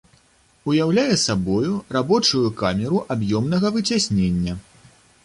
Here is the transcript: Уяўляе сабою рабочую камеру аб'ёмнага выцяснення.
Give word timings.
Уяўляе 0.71 1.17
сабою 1.23 1.73
рабочую 1.97 2.41
камеру 2.63 3.03
аб'ёмнага 3.17 3.73
выцяснення. 3.77 4.53